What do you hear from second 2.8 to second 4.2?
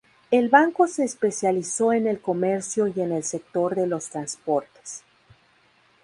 y en el sector de los